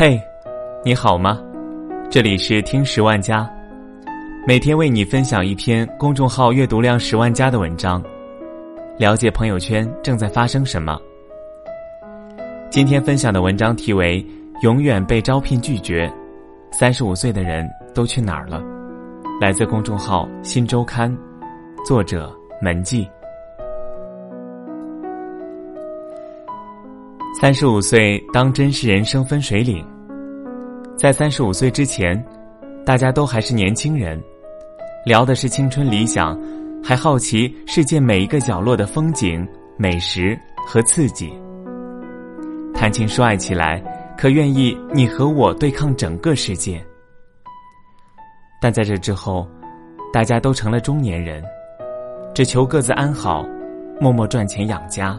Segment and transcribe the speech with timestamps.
[0.00, 0.22] 嘿，
[0.84, 1.42] 你好吗？
[2.08, 3.50] 这里是听十万加，
[4.46, 8.00] 每天为你分享一篇公众号阅读量十万加的文章，
[8.96, 10.96] 了解朋友圈正在发生什么。
[12.70, 14.22] 今天分享的文章题为
[14.62, 16.06] 《永远被招聘拒绝》，
[16.70, 18.62] 三十五岁的人都去哪儿了？
[19.40, 21.12] 来自公众号新周刊，
[21.84, 23.04] 作者门记。
[27.40, 29.86] 三十五岁，当真是人生分水岭。
[30.96, 32.20] 在三十五岁之前，
[32.84, 34.20] 大家都还是年轻人，
[35.06, 36.36] 聊的是青春理想，
[36.82, 41.32] 还好奇世界每一个角落的风景、美食和刺激。
[42.74, 43.80] 谈情说爱起来，
[44.18, 46.84] 可愿意你和我对抗整个世界。
[48.60, 49.46] 但在这之后，
[50.12, 51.40] 大家都成了中年人，
[52.34, 53.46] 只求各自安好，
[54.00, 55.16] 默默赚钱养家。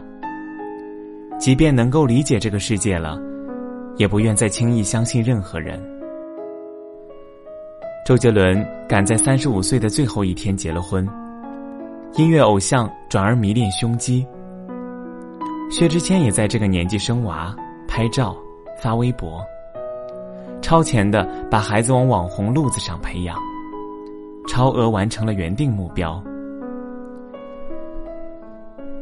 [1.40, 3.18] 即便能够理解这个世界了，
[3.96, 5.82] 也不愿再轻易相信任何人。
[8.04, 11.08] 周杰伦赶在三十五岁的最后一天结了婚，
[12.16, 14.26] 音乐偶像转而迷恋胸肌。
[15.70, 17.56] 薛之谦也在这个年纪生娃、
[17.88, 18.36] 拍照、
[18.78, 19.42] 发微博，
[20.60, 23.34] 超前的把孩子往网红路子上培养，
[24.46, 26.22] 超额完成了原定目标。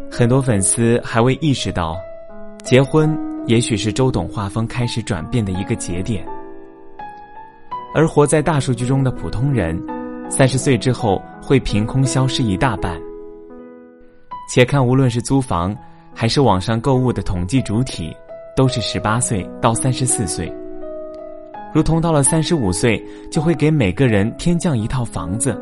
[0.08, 1.96] 很多粉丝还未意识到。
[2.64, 6.26] 结婚也许是周董画风开始转变的一个节点，
[7.94, 9.80] 而活在大数据中的普通人，
[10.28, 13.00] 三十岁之后会凭空消失一大半。
[14.50, 15.74] 且看，无论是租房
[16.14, 18.14] 还是网上购物的统计主体，
[18.54, 20.52] 都是十八岁到三十四岁，
[21.72, 25.58] 如同到了三十五岁就会给每个人天降一套房子，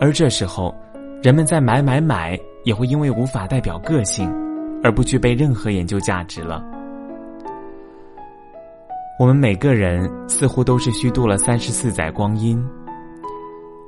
[0.00, 0.74] 而这时候，
[1.22, 4.43] 人们在买买买也会因为无法代表个性。
[4.84, 6.62] 而不具备任何研究价值了。
[9.18, 12.62] 我们每个人似乎都是虚度了三十四载光阴。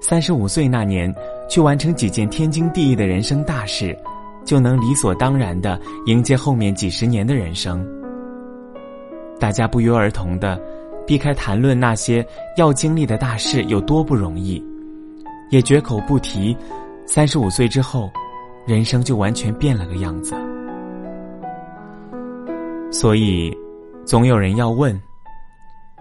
[0.00, 1.14] 三十五岁那年，
[1.48, 3.96] 去完成几件天经地义的人生大事，
[4.44, 7.86] 就能理所当然的迎接后面几十年的人生。
[9.38, 10.58] 大家不约而同的
[11.06, 12.26] 避开谈论那些
[12.56, 14.64] 要经历的大事有多不容易，
[15.50, 16.56] 也绝口不提，
[17.04, 18.08] 三十五岁之后，
[18.66, 20.34] 人生就完全变了个样子。
[22.90, 23.56] 所以，
[24.04, 24.98] 总有人要问：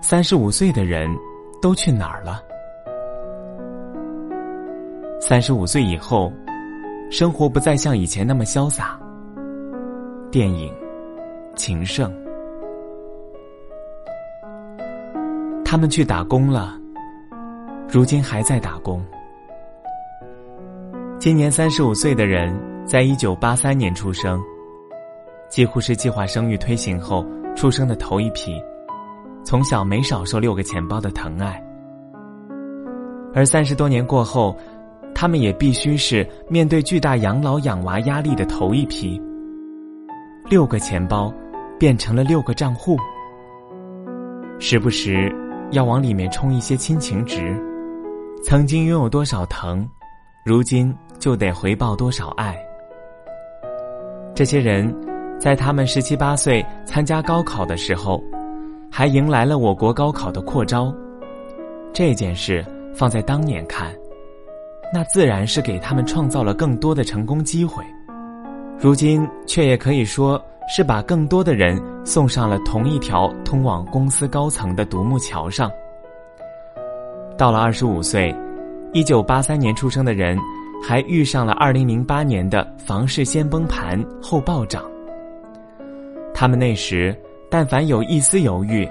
[0.02, 1.10] 三十五岁的人
[1.62, 2.42] 都去哪儿了？
[5.20, 6.32] 三十五岁以后，
[7.10, 9.00] 生活不再像以前那么潇洒。
[10.32, 10.72] 电影
[11.56, 12.12] 《情圣》，
[15.64, 16.80] 他们去打工了，
[17.90, 19.04] 如今还在打工。
[21.18, 22.54] 今年三十五岁的人，
[22.86, 24.40] 在一九八三年出生。
[25.56, 28.62] 几乎是计划生育推行后出生的头一批，
[29.46, 31.64] 从小没少受六个钱包的疼爱。
[33.34, 34.54] 而三十多年过后，
[35.14, 39.18] 他们也必须是面对巨大养老养娃压力的头一批。
[40.50, 41.34] 六个钱包
[41.80, 42.98] 变成了六个账户，
[44.60, 45.34] 时不时
[45.72, 47.58] 要往里面充一些亲情值。
[48.44, 49.90] 曾经拥有多少疼，
[50.46, 52.58] 如今就得回报多少爱。
[54.36, 54.94] 这些人。
[55.40, 58.24] 在他们十七八岁参加高考的时候，
[58.90, 60.94] 还迎来了我国高考的扩招。
[61.94, 63.94] 这件事放在当年看，
[64.94, 67.84] 那自然是给他们创造了更多的成功机会。
[68.80, 75.72] 如今却也可以说是把更多的人送上了同一条通往公司高层的独木桥上。
[77.38, 78.34] 到了二十五岁，
[78.94, 80.38] 一九八三年出生的人，
[80.82, 84.84] 还遇上了二零零八年的房市先崩盘后暴涨。
[86.38, 87.16] 他们那时，
[87.50, 88.86] 但凡有一丝犹豫，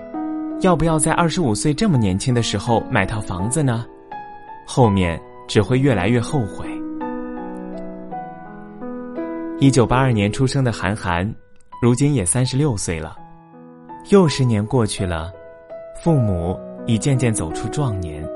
[0.62, 3.84] 要不要在二十五岁这么年轻的时候买套房子呢？
[4.66, 6.66] 后面只会越来越后悔。
[9.58, 11.30] 一九八二年出生的韩寒，
[11.82, 13.14] 如今也三十六岁了，
[14.08, 15.30] 又十年过去了，
[16.02, 18.26] 父母已渐渐走出壮年，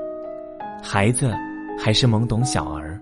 [0.83, 1.33] 孩子
[1.79, 2.98] 还是懵懂小儿。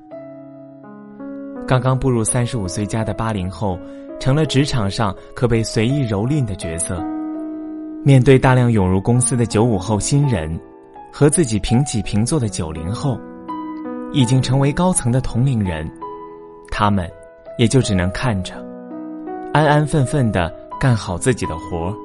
[1.68, 3.78] 刚刚步入三十五岁加的八零后。
[4.20, 7.00] 成了职场上可被随意蹂躏的角色。
[8.04, 10.60] 面对大量涌入公司的九五后新人，
[11.12, 13.16] 和自己平起平坐的九零后，
[14.12, 15.88] 已经成为高层的同龄人，
[16.72, 17.08] 他们
[17.60, 18.56] 也就只能看着，
[19.54, 21.96] 安安分分的干好自己的活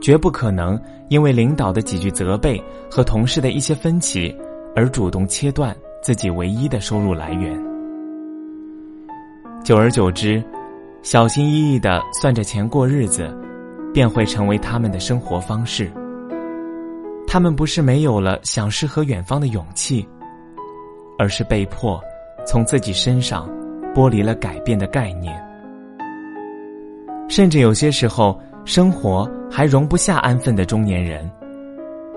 [0.00, 4.32] 绝不可能因为领导的几句责备和同事的一些分歧，
[4.76, 7.63] 而主动切断自己唯一的收入来源。
[9.64, 10.44] 久而久之。
[11.02, 13.34] 小心翼翼的算着钱过日子，
[13.94, 15.90] 便会成为他们的生活方式。
[17.26, 20.06] 他们不是没有了想诗和远方的勇气，
[21.18, 21.98] 而是被迫
[22.46, 23.48] 从自己身上
[23.94, 25.34] 剥离了改变的概念。
[27.28, 31.30] 甚至有些时候，生活还容不下安分的中年人。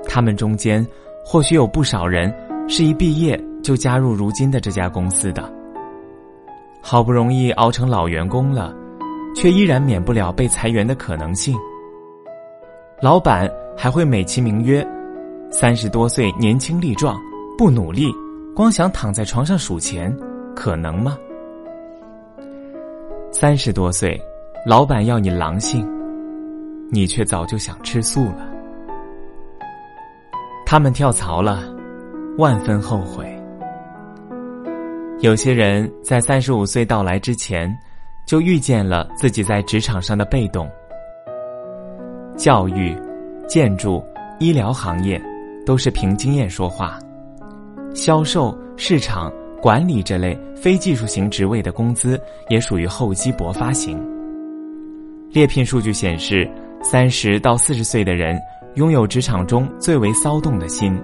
[0.06, 0.86] 他们中间
[1.26, 2.34] 或许有不少人
[2.68, 5.50] 是一毕业就加入如今的这家公司的，
[6.82, 8.74] 好不容易熬成老员工了，
[9.36, 11.58] 却依然免不了被裁员的可能性。
[13.02, 14.88] 老板还会美其名曰。
[15.50, 17.18] 三十多岁，年轻力壮，
[17.58, 18.12] 不努力，
[18.54, 20.14] 光想躺在床上数钱，
[20.54, 21.18] 可能吗？
[23.32, 24.20] 三十多岁，
[24.66, 25.88] 老板要你狼性，
[26.92, 28.50] 你却早就想吃素了。
[30.66, 31.64] 他们跳槽了，
[32.38, 33.37] 万分后悔。
[35.20, 37.74] 有些人在三十五岁到来之前，
[38.26, 40.70] 就预见了自己在职场上的被动。
[42.36, 42.96] 教育、
[43.48, 44.04] 建筑、
[44.40, 45.22] 医疗行业。
[45.66, 46.98] 都是凭经验说话，
[47.94, 49.30] 销售、市场
[49.62, 52.18] 管理这类非技术型职位的工资
[52.48, 54.02] 也属于厚积薄发型。
[55.30, 56.50] 猎聘数据显示，
[56.82, 58.40] 三十到四十岁的人
[58.76, 60.98] 拥有职场中最为骚动的心，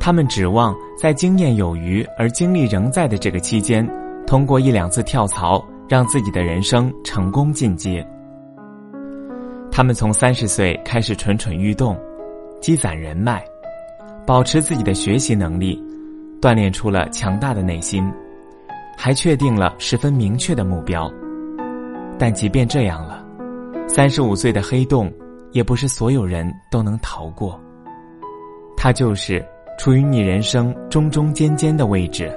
[0.00, 3.86] 他们指望在经验有余而精力仍在的这个期间，
[4.26, 8.04] 通过一两次跳槽，让自己的人生成功进阶。
[9.70, 11.96] 他们从三十岁开始蠢蠢欲动，
[12.60, 13.44] 积攒人脉。
[14.26, 15.82] 保持自己的学习能力，
[16.40, 18.08] 锻炼出了强大的内心，
[18.96, 21.10] 还确定了十分明确的目标。
[22.16, 23.24] 但即便这样了，
[23.88, 25.12] 三十五岁的黑洞
[25.52, 27.58] 也不是所有人都能逃过。
[28.76, 29.44] 它就是
[29.80, 32.30] 处于你人生中中间间的位置，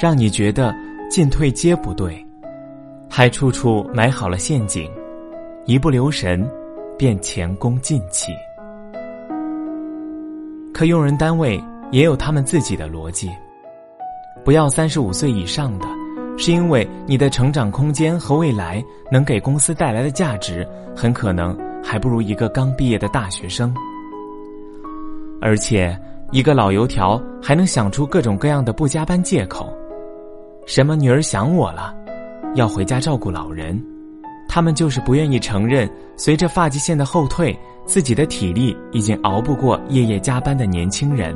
[0.00, 0.72] 让你觉得
[1.10, 2.24] 进退皆不对，
[3.10, 4.88] 还处处埋好了陷阱，
[5.64, 6.48] 一不留神
[6.96, 8.30] 便前功尽弃。
[10.72, 11.60] 可用人单位
[11.90, 13.28] 也有他们自己的逻辑，
[14.44, 15.86] 不要三十五岁以上的，
[16.36, 20.64] 是因为你的成长空间和未来能给公司带来的价值，
[20.94, 23.74] 很可能还不如一个刚毕业的大学生。
[25.40, 25.98] 而且，
[26.30, 29.72] 一个老油条还能想出各种各样的不加班借口，
[30.66, 31.94] 什么女儿想我了，
[32.54, 33.82] 要回家照顾老人。
[34.46, 41.34] 他们就是不愿意承认，随着发际线的后退，自己的体力已经熬不过夜夜加班的年轻人。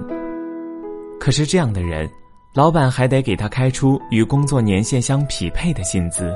[1.18, 2.08] 可是这样的人，
[2.54, 6.34] 老板还得给他开出与工作年限相匹配的薪资。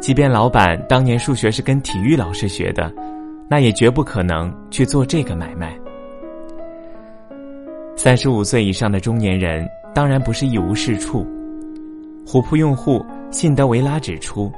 [0.00, 2.92] 即便老板当年数学是跟体育老师学的，
[3.48, 5.76] 那也绝不可能去做这个买卖。
[8.04, 9.64] 三十五岁以上的中年人
[9.94, 11.24] 当然不是一无是处。
[12.26, 13.00] 虎扑用户
[13.30, 14.50] 信德维拉指出。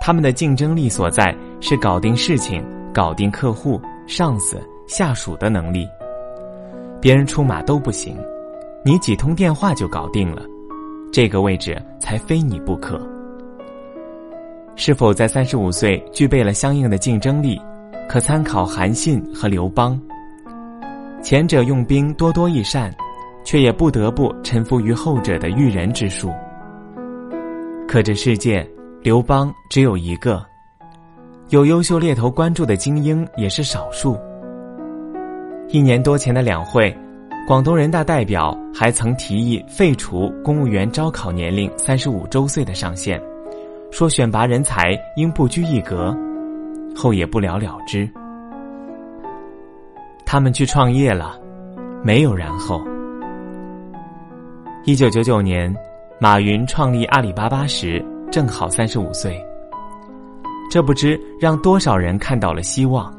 [0.00, 2.64] 他们的竞争力所在是搞定事情、
[2.94, 5.88] 搞定客户、上司、下属的能力。
[7.00, 8.16] 别人出马都不行，
[8.84, 10.44] 你几通电话就搞定了，
[11.12, 12.96] 这个位置才非你不可。
[14.76, 17.60] 是否在三十五岁具备了相应的竞争力，
[18.08, 20.00] 可参考韩信和刘邦。
[21.22, 22.92] 前者用兵多多益善，
[23.44, 26.30] 却也不得不臣服于后者的驭人之术。
[27.88, 28.68] 可这世界。
[29.04, 30.46] 刘邦只有一个，
[31.48, 34.16] 有优秀猎头关注的精英也是少数。
[35.70, 36.96] 一年多前的两会，
[37.44, 43.20] 广东人大代表还曾提议废除公务员招考年龄三十五周岁的上限，
[43.90, 46.16] 说选拔人才应不拘一格，
[46.94, 48.08] 后也不了了之。
[50.32, 51.38] 他们去创业了，
[52.02, 52.82] 没有然后。
[54.86, 55.70] 一九九九年，
[56.18, 58.02] 马云创立阿里巴巴时。
[58.30, 59.38] 正好三十五岁，
[60.70, 63.14] 这不知让多少人看到了希望。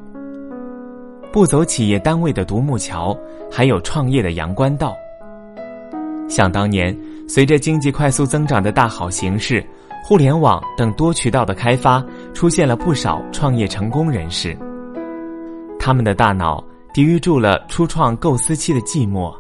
[1.32, 3.16] 不走企业单位的独木桥，
[3.52, 4.96] 还有创业的阳关道。
[6.28, 9.64] 想当年，随着经济快速增长的大好形势，
[10.04, 12.04] 互联网等多渠道的开发，
[12.34, 14.58] 出现了不少创业成功人士。
[15.78, 19.34] 他们的大脑抵御住了初创构思期的寂寞，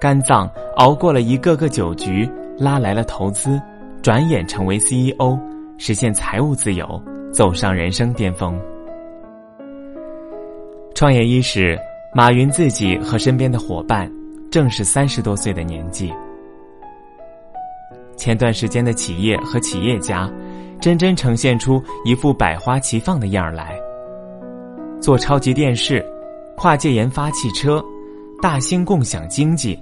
[0.00, 2.28] 肝脏熬过了一个个酒局，
[2.58, 3.60] 拉来了投资。
[4.00, 5.36] 转眼成为 CEO，
[5.76, 7.02] 实现财务自由，
[7.32, 8.58] 走上人生巅峰。
[10.94, 11.78] 创业伊始，
[12.14, 14.10] 马云自己和身边的伙伴
[14.50, 16.12] 正是三十多岁的年纪。
[18.16, 20.30] 前段时间的企业和企业家，
[20.80, 23.76] 真真呈现出一副百花齐放的样儿来。
[25.00, 26.04] 做超级电视，
[26.58, 27.80] 跨界研发汽车，
[28.42, 29.78] 大兴共享经济，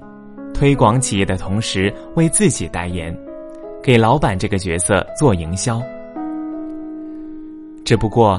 [0.52, 3.16] 推广企业的同时为自己代言。
[3.83, 5.80] 给老板这个角色做营销，
[7.83, 8.38] 只不过，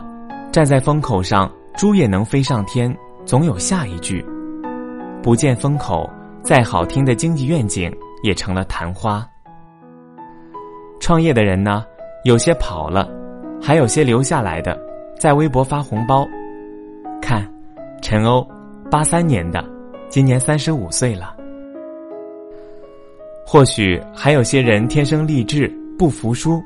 [0.51, 2.95] 站在风口上，猪也能飞上天。
[3.25, 4.23] 总有下一句，
[5.23, 6.07] 不见风口，
[6.43, 7.91] 再好听的经济愿景
[8.21, 9.27] 也成了昙花。
[10.99, 11.83] 创业的人呢，
[12.23, 13.09] 有些跑了，
[13.59, 14.79] 还有些留下来的，
[15.19, 16.25] 在微博发红包。
[17.19, 17.45] 看，
[18.01, 18.45] 陈欧，
[18.89, 19.63] 八三年的，
[20.09, 21.35] 今年三十五岁了。
[23.45, 26.61] 或许还有些人天生丽质，不服输。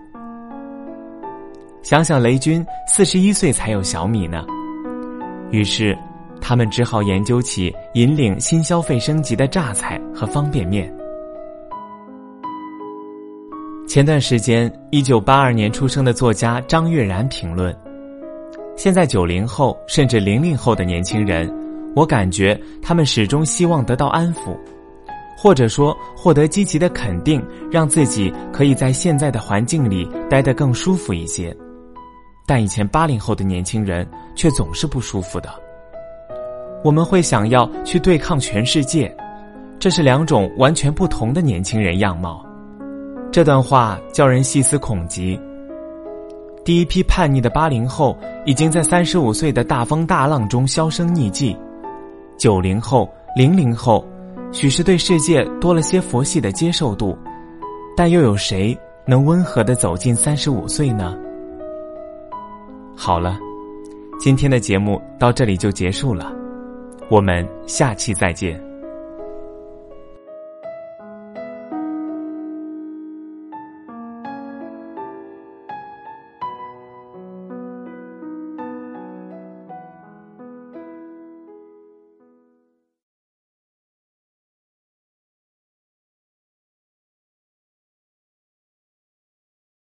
[1.83, 4.45] 想想雷军四十一岁才有小米呢，
[5.49, 5.97] 于是
[6.39, 10.93] 他们只好研究起引领新消费升级的榨菜和方便面。
[13.87, 17.75] 前段时间，一九八二年出生的作家张悦然评论
[18.83, 21.47] ：“现在九零后甚至零零后的年轻人，
[21.95, 24.57] 我感觉他们始终希望得到安抚，
[25.37, 31.55] 或者说获得积极的肯定，让自己可以在现在的环境里待得更舒服一些。”
[32.47, 34.03] 但以前八零后的年轻人
[34.35, 35.49] 却总是不舒服的。
[36.83, 39.15] 我们会想要去对抗全世界，
[39.77, 42.43] 这是两种完全不同的年轻人样貌。
[43.31, 45.39] 这段话叫人细思恐极。
[46.63, 51.55] 第一批叛逆的八零后已经在三十五岁的大风大浪中销声匿迹，
[52.37, 54.03] 九零后、零零后，
[54.51, 57.17] 许是对世界多了些佛系的接受度，
[57.95, 61.15] 但又有谁能温和的走进三十五岁呢？
[62.95, 63.37] 好了，
[64.19, 66.33] 今天的节目到这里就结束了，
[67.09, 68.70] 我们下期再见。